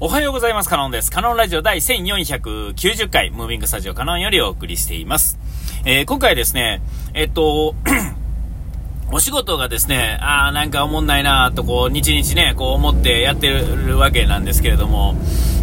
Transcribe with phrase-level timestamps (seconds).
[0.00, 0.68] おはようございます。
[0.68, 1.10] カノンです。
[1.10, 5.40] カノンラジオ第1490回、ムービングスタジオカノンよりお送りしています。
[5.84, 6.80] えー、今回ですね、
[7.14, 7.74] えっと、
[9.10, 15.16] お仕事がですね、ああ、なんか思んないなと、こう、日々ね、こう思ってやってるわけなんですけれども、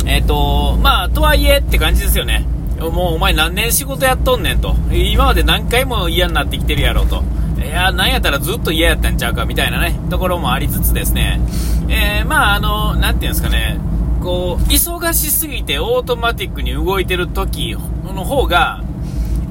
[0.05, 2.45] えっと、まあ、とはいえって感じですよね。
[2.77, 4.75] もうお前何年仕事やっとんねんと。
[4.91, 7.23] 今まで何回も嫌になってきてるやろと。
[7.57, 11.39] いや、なんやったらずっと嫌やったんちゃうかみたいなね、ところもありつつですね、
[11.87, 13.79] えー、まあ、あの、なんていうんですかね、
[14.25, 18.83] こう、忙しすぎてオートマティックに動いてる時の方が、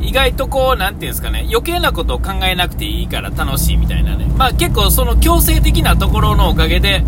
[0.03, 4.27] 意外とこう、なんていうんですかね、余計なことを考えなくていいから楽しいみたいなね。
[4.37, 7.05] まあ結構その強制的なところのおかげで、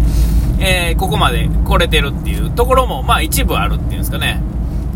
[0.60, 4.40] えー、ここまで来れてるっていうところも、まあ一部あるっていうんですかね。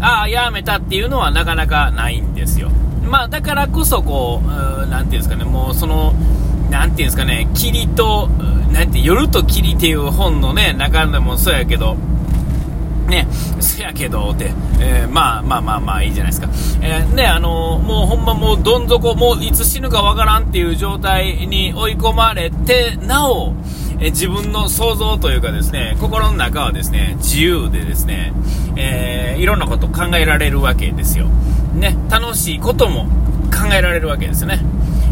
[0.01, 2.71] ああ、やめたっていうのはなかなかないんですよ。
[3.03, 6.15] まあだからこそこう、うなんていうんですかね、もうその、
[6.71, 8.29] なんていうんですかね、霧と、
[8.73, 11.97] なんて、夜と霧っていう本のね、中でもそうやけど、
[13.11, 13.27] ね、
[13.61, 16.49] せやけどって、えー、まあまあまあまあいいじゃないですか。
[16.81, 23.55] えー、ね、あのー、もうほんまもうどん底、もういつ死ぬかわからんっていう状態に追い込まれて、なお、
[24.01, 28.33] え自分の想像というかですね、心の中はですね、自由でですね、
[28.77, 31.27] えいろんなこと考えられるわけですよ。
[31.75, 33.05] ね、楽しいことも
[33.51, 34.61] 考えられるわけですよね。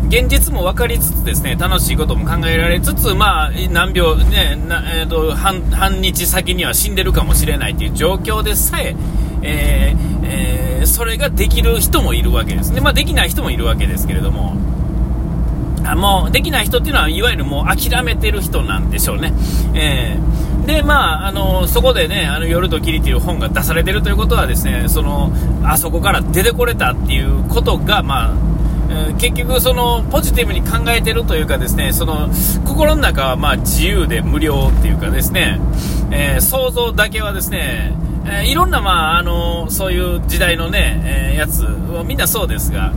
[0.09, 4.59] 現実も分かりつつですね、楽しいことも考えられつつ、まあ、何秒、ね、
[4.95, 8.97] えーと半、半日先には死んでるかもしれないという状況でさえ、
[9.42, 12.81] えーえー、それができる人もいるわけですね。
[12.81, 14.56] まあ、できない人もいるわけですけれども、
[15.84, 19.33] あもう、できない人っていうのは、いわゆるもう諦めてる人なんでしょうね。
[19.75, 25.33] えー、で、まあ、あの、そこでね、あの、夜と霧っていう本が出されてるということはですね、その、
[25.65, 28.58] あそこから出てこれたっていうことが、まあ、
[29.19, 32.31] 結局そのポジティブに考えてるというかですねその
[32.64, 35.61] 心の中はまあ自由で無料っていうかですね、
[36.11, 37.92] えー、想像だけはですね、
[38.25, 41.66] えー、いろんなまああのそういう時代のね、えー、やつ
[42.06, 42.92] みんなそうですが、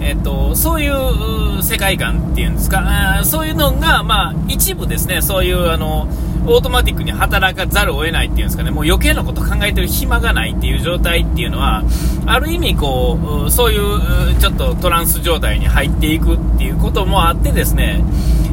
[0.00, 6.08] えーと、そういう世界観っていうんですかそういうのがまあ一部ですねそういうあの
[6.44, 11.84] オートマティックに働かざるを得ないっていうんですかね、もう余計なこと考えてる暇がないっていう状態っていうのは、
[12.26, 18.02] ある意味こう、そういうちょっとトランス状態に入っていくっていうこともあってですね、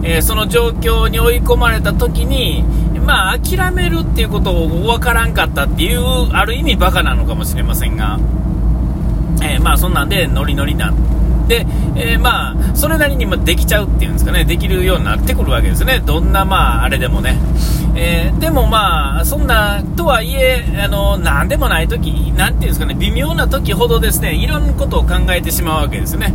[0.03, 2.63] えー、その状況に追い込まれた時に、
[3.05, 6.01] まあ諦めるっていうことを分からんかったっていう、
[6.31, 8.19] ある意味バカなのかもしれませんが、
[9.41, 10.93] えー、まあそんなんでノリノリな
[11.49, 11.65] で、
[11.95, 15.99] えー、まあ、それなりにできちゃうっていうんですかね、できるようになってくるわけですね。
[16.05, 17.37] どんな、まあ、あれでもね。
[17.95, 26.33] えー、でもまあ、そんな、とはいえ、あの、なんでもない時、なんていうんですかね、微妙な時ほどですね、いろんなことを考えてしまうわけですね。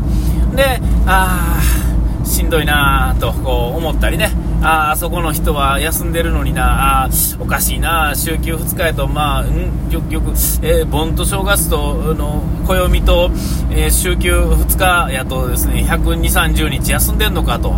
[0.57, 4.33] で、ああ、しんどいなと、こう思ったりね。
[4.65, 10.31] ああそこの人は休んでるのにな、あおかしいな、週休2日やと、まあ、ん、よく、
[10.63, 13.31] えー、盆と正月との暦と、
[13.71, 17.75] えー、週休2日やとですね、120、30日休んでんのかと、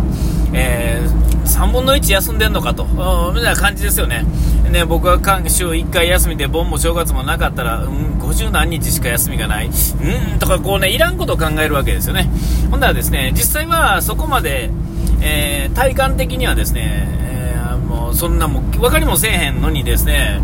[0.53, 4.23] えー、3分の1休んでんのかと、みたいな感じですよね。
[4.71, 5.17] ね、僕は
[5.47, 12.29] 週1回休みで、盆も正月もなかったら、うん、50何日しか休みがない、うんとか、こうね、いらんことを考えるわけですよね。
[12.71, 14.69] ほんならですね、実際はそこまで、
[15.21, 20.41] えー、体感的にはですね、えー、もうそんなも分かりもせえへんのにですね、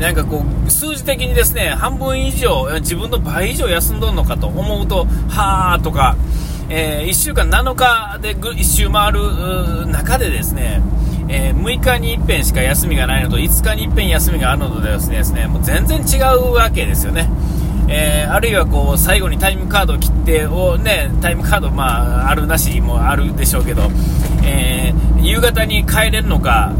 [0.00, 6.16] なんかこう、数字的にですね、半分以上、自分の倍以上休んどんのかと思うと、はーとか、
[6.68, 10.82] えー、1週間7日で1周回る中でですね、
[11.28, 17.28] えー、6日に一遍しか休みがないのと5日に一遍休みがあるのでですね、もう全然違うわけですよね。
[17.88, 23.90] えー、あるいはこう最後にタイムカードを切ってを、ね、タイムカード、まあ、あるなしもあるでしょうけど、
[24.44, 26.72] えー、夕方に帰れるのか、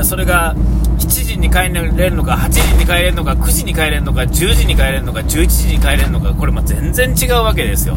[0.00, 0.54] え、それが
[0.98, 7.96] 7時に帰れるのか8時に帰れるのか9時に帰れるのか10時に帰れるのか11時に帰れるのかこれも全然違うわけですよ。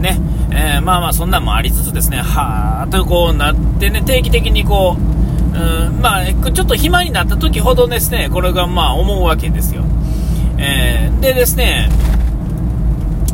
[0.00, 0.18] ね
[0.50, 5.16] えー、まあまあそんなんもありつつですねはーとこうなってね定期的にこう
[5.56, 9.84] うんまあ、ちょっと暇になった時ほどですねこれがまあ思うわけですよ。
[10.58, 11.88] えー、でですね、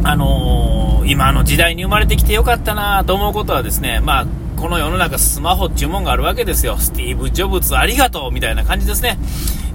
[0.05, 4.27] あのー、今の時代に生まれてきてよかったなと思うことはですね、まあ、
[4.57, 6.77] この世の中スマホっていうもんがあるわけですよ。
[6.79, 9.19] スティーブ・ジョブズありがとうみたいな感じですね。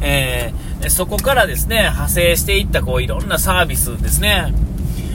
[0.02, 4.54] えー、そこからですね、派生していったこういろんなサービスですね。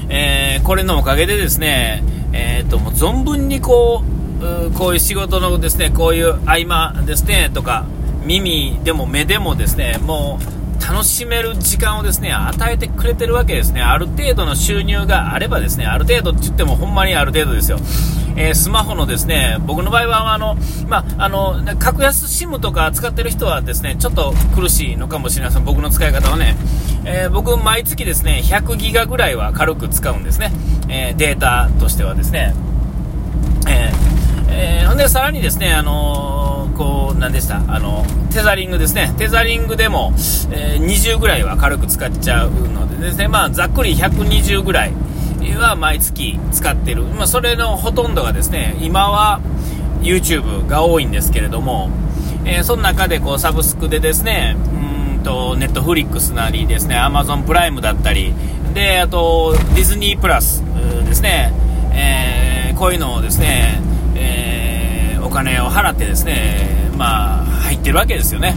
[0.08, 2.02] えー、これのおかげでですね、
[2.32, 4.02] えー、と、もう存分にこ
[4.40, 7.87] う、こういう仕事のですね、こういう合間ですね、とか、
[8.25, 13.81] 耳でも目でもですね、もう、楽しめる時間をですね、与えてくれてるわけですね。
[13.81, 17.79] ある程度の収入があればですね、ある程度って言ってもほんまにある程度ですよ。
[18.37, 20.56] えー、スマホのですね、僕の場合は、あの、
[20.88, 25.64] まあ、あの、格安 SIM とか使ってる人はですね、ちょっと苦しいのかもしれません。
[25.64, 26.56] 僕の使い方はね。
[27.05, 30.50] えー、僕、毎月ですね、100ギガぐらいは軽く使うんですね。
[30.88, 32.55] えー、データとしてはですね。
[33.69, 39.15] えー、えー、ほんで、さらにですね、あのー、こう、なんでした、あの、テザリングですね。
[39.17, 40.13] テザリングでも、
[40.51, 44.93] えー、20ぐらいは軽く使っちゃうのでですね、まあ、ざっくり120ぐらい
[45.57, 47.05] は毎月使ってる。
[47.05, 49.41] まあ、それのほとんどがですね、今は
[50.03, 51.91] YouTube が多いんですけれども、
[52.45, 54.57] えー、その中でこう、サブスクでですね、
[55.17, 58.35] うんと、ネットフリックスなりですね、Amazon プライムだったり、
[58.75, 60.65] で、あと、ディズニープラス
[61.05, 61.53] ですね、
[61.93, 63.81] えー、こういうのをですね、
[65.32, 68.56] 金を払ってですね、まあ、入ってるわけですよね。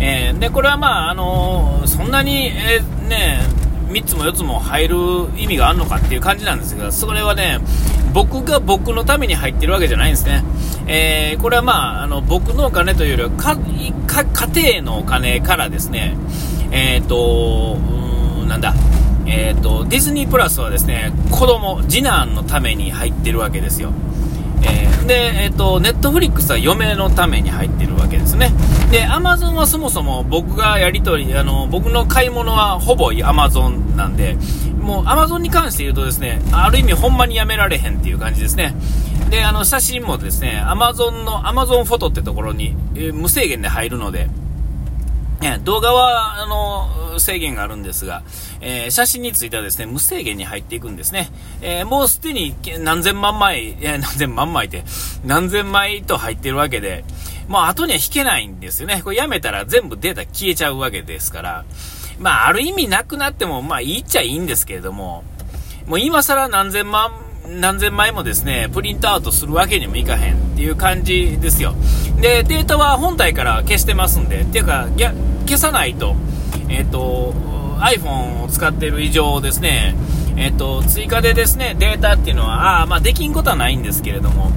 [0.00, 3.40] えー、で、これはまあ、あのそんなに、えー、ね、
[3.88, 4.96] 3つも4つも入る
[5.36, 7.58] 意味があるのかっていう感じなんですが、それはね、
[8.12, 10.44] 僕が僕のために入ってるわけじゃないんですね。
[10.86, 13.56] えー、これはまあ、あの、僕のお金というよりは、か、
[14.06, 16.16] か、家庭のお金からですね、
[16.70, 17.76] えっ、ー、と、
[18.40, 18.74] うん、なんだ、
[19.26, 23.92] えっ、ー、と、ディズニープラスはですね、子供、次男のために入ってるわけですよ。
[24.62, 25.14] えー、で、
[25.44, 28.52] えっ、ー、と、ネットフリックスは嫁のために入ってるわけですね。
[28.90, 34.36] で、アマゾンはそもそも僕がやり取り、あの、僕の買い物はほぼアマゾンなんで、
[34.80, 38.74] もうアマゾンに関して言うとですね、ある意味ほんまにやめられへんっていう感じですね。
[39.30, 44.28] で、あの、写真もですね、アマゾンの、アマゾンフォトってところに、えー、無制限で入るので、
[45.40, 48.22] ね、動画は、あの、制限があるんですが、
[48.60, 51.30] えー、写真についてはですね、無制限に入っていくんですね。
[51.60, 54.84] えー、もうすでに何千万枚、えー、何千万枚って、
[55.24, 57.04] 何千枚と入ってるわけで、
[57.46, 59.00] もう後には引けないんですよね。
[59.02, 61.64] これやめたら全部データ消えちゃうわけですから、
[62.18, 65.22] まあ、ある意味なくなっても、まあ、いいっちゃいいんですけれども、
[65.86, 67.12] もう今更何千万、
[67.48, 71.74] 何千枚もですね、プリントアウトするわけにもいかへんっていう感じですよ。
[72.20, 74.86] で、データは本体から消してますんで、っていうか、
[75.46, 76.14] 消さないと、
[76.68, 77.32] えっ、ー、と、
[77.80, 79.94] iPhone を使っている以上ですね、
[80.36, 84.52] えっ、ー、と、追加でですね、データっていうのは、あまあ、できんことはないんですけれども、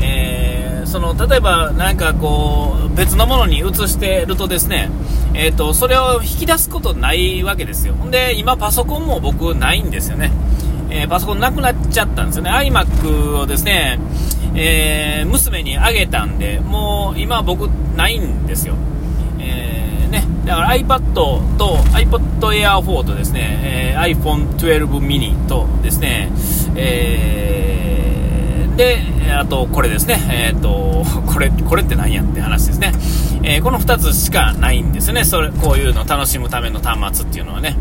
[0.00, 4.90] えー、その、例えば、なんかこう、別のものに移してるとですね、
[5.34, 7.94] えっ、と、それを引き出すことないわけですよ。
[7.94, 10.32] ほんで、今パソコンも僕ないんですよね。
[10.94, 12.50] えパソコンなくなっちゃったんですよね。
[12.50, 13.98] iMac をですね、
[14.54, 18.74] え娘にあげたんで、もう今僕ないんですよ。
[19.40, 21.40] えー、ねだから iPad と
[21.92, 26.30] iPod Air 4とですね、えー、iPhone 12 mini とですね、
[26.76, 32.92] えー、で、あとこれですね、えっ、ー、と、これ、これって何やって話ですね。
[33.42, 35.24] え、この2つしかないんですね。
[35.24, 37.76] それ、こういうの楽しむための端末っていうのはね。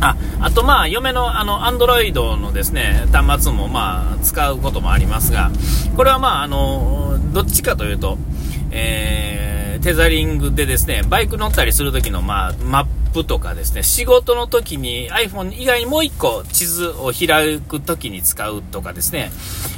[0.00, 5.50] あ、あとまあ、嫁のあの、アンドロイドのですね、端末もまあ、使うこともありますが、
[5.96, 8.18] これはまあ、あの、どっちかというと、
[8.70, 19.30] えーテザリングでですね、バイク乗ったりするときの、まあ、マップとかですね、仕事の時に iPhone 以外にもう1個地図を開く時に使うとかですね、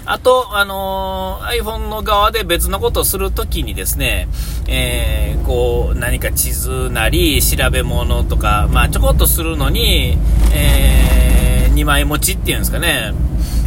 [0.05, 4.29] あと、あのー、iPhone の側で別のことをするときにですね、
[4.69, 10.19] えー、こう、何か地図なり、調べ物とか、まあ、ちょこっとするのに、
[10.53, 13.15] えー、2枚持ちっていうんですかね、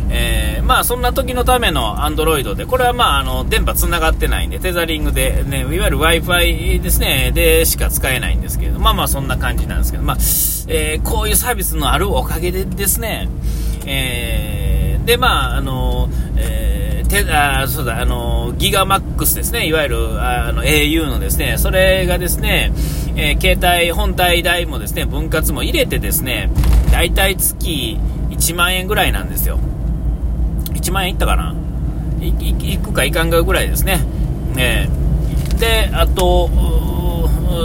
[0.09, 10.17] えー、まあそんな時のための Android で、これはまああの電波繋がってないんで、テザリングで、ね、いわゆる Wi-Fi ですね、でしか使えないんですけど、まあまあそんな感じなんですけど、まあ、
[10.67, 13.29] えー、こういうサービスのあるおかげでですね、
[13.85, 22.71] えー、でまああの、えー、てあそうだ、あの、ギガマックスですね、いわゆるあの au のですね、それがですね、
[23.15, 26.49] えー、携帯本体代もですね、分割も入れてですね、
[26.91, 27.99] 大体月
[28.31, 29.59] 1万円ぐらいなんですよ。
[30.85, 31.55] 1万円いったかな
[32.21, 33.99] いくかいかんかぐらいですね。
[34.57, 36.49] えー、で、あと、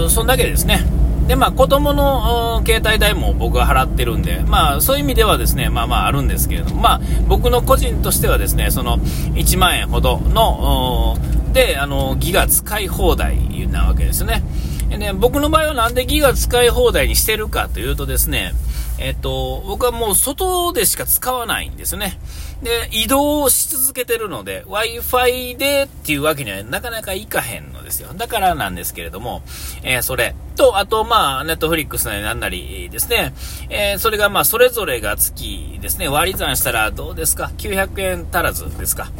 [0.09, 0.85] そんだけですね。
[1.29, 11.17] で、まあ、子供の携帯代も僕が払ってるんで、まあ、そういう意味ではですね、まあまああるんですけれども、まあ、僕の個人としてはですね、その1万円ほどの、
[11.53, 14.43] で、あの、ギガ使い放題なわけですね。
[14.89, 18.53] で、僕の場合はなんでギガ使い放題にしてるかというとですね、
[19.03, 22.19] えっと、僕はもう外でしか使わないんですね。
[22.63, 28.13] で、移動し続けてるので、Wi-Fi でっていうわけにはなかなかいかへんのですよ。
[28.15, 29.43] だからなんですけれども、
[29.83, 33.33] えー、それと、あと、まあ、ネットフリックスなりなんなりですね、
[33.71, 39.11] えー、それがまあ、それぞれが月ですね、割り算したらどうですか ?900 円足らずですか？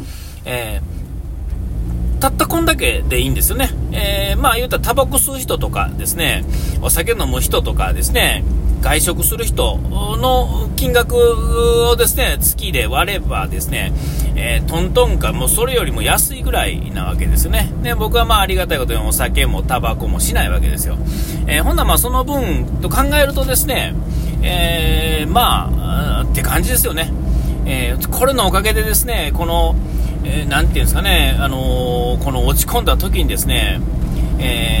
[0.45, 3.71] えー、たったこんだけでいいんですよね。
[3.91, 6.45] えー、まあ言うたらタバコ吸う人とかですね、
[6.83, 8.43] お酒飲む人とかですね、
[8.81, 13.93] 外食する人の金額をですね、月で割ればですね、
[14.35, 17.71] えー、トントンか、もうそれよりも安いぐらいなわけですよね。
[17.83, 20.97] で、僕はまあありがたいことにお酒もタバコもしないわけですよ。
[21.47, 23.93] えー、ほんならまあその分と考えるとですね、
[24.41, 25.69] えー、ま
[26.21, 27.11] あ、って感じですよね。
[27.65, 29.75] えー、これのおかげでですね、この、
[30.23, 33.79] えー、ていうんですかね、あのー、この落ち込んだ時にですね、
[34.39, 34.77] え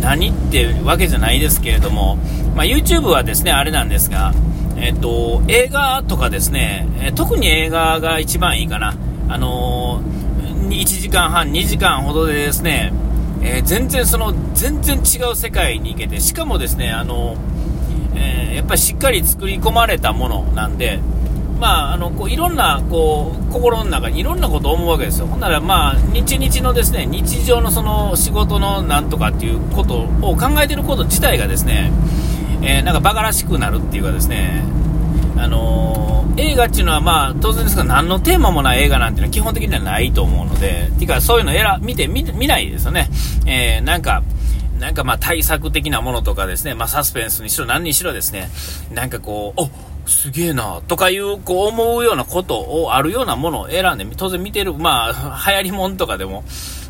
[0.00, 2.16] 何ってわけじゃないですけれども、
[2.54, 4.32] まあ、YouTube はですね、あれなんですが、
[4.76, 8.94] えっと、映画とかですね、特に映画が一番いいかな。
[9.28, 10.02] あの
[10.70, 12.92] 1時間半、2時間ほどでですね、
[13.42, 17.36] え全然その、全然違う世界に行けて、しかもですね、あの
[18.14, 21.00] えやっぱりしっかり作り込まれたものなんで、
[21.58, 31.90] まあ、あのこういろんなこう心の中にいろんなことを思うわけですよ、ほんなら、まあ、日々のですね日常のその仕事のなんとかっていうことを考えてること自体がですね、
[32.62, 34.62] えー、なんかバカらしくなるっていうかですね、
[35.36, 43.08] あのー、映画っていうのは、まあ、当然ですが何のテーマもない映画なんていうのは基本的にはないと思うので、てかそういうの選見て見見ないですよね。
[43.46, 44.22] えー、なんか
[44.78, 48.48] なんかまあ対策的なものとかですね、まあサスペンスにしろ何にしろですね、
[48.92, 49.70] なんかこう、お
[50.08, 56.44] すげえな、とかいう、こう思うようなことを、あるようなものを選んで、当然見てる、まあ、 流行りもんとかでも、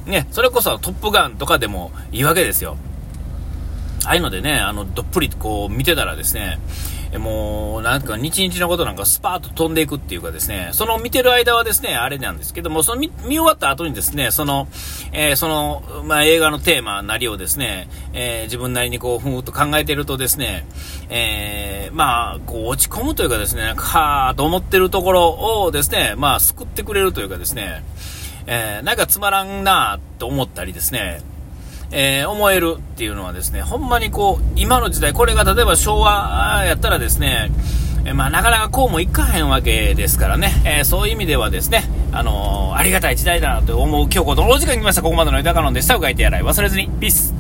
[0.07, 2.77] ね、それこそトップガンとかでもいいわけですよ。
[4.05, 6.59] ああいうのでね、あの、どっぷりこう見てたらですね、
[7.17, 14.69] もう、なんか、日々のことなんかスパーッと飛んでいくっていうかですね、その見てる間はですね、あれなんですけども、その見終わった後にですね、その、
[15.13, 20.67] えー、その、まあ、映画のテーマなりをですね、えー、自分なりにこう、ふーっと考えてるとですね、
[21.09, 27.85] えー、まあ、こう、落ち込むというかですね、はーと思ってるところをですね、まあ、救ってくれるというかですね、
[28.47, 31.21] えなんかつまらんなと思ったりですね、
[31.91, 37.51] えー、思えるっていうのはですね、ほんまにこう、今の時代、これが例えば昭和やったらですね、
[38.05, 45.03] えまあ、なかなかこうもいかへんわけですからね、えー、そういう意味ではですね、あの、ありがたい時代だなと思う今日このお時間に来ました。
[45.03, 45.97] ここまでの豊かのでした。
[45.97, 46.89] うがいてやらい忘れずに。
[47.01, 47.38] ピース。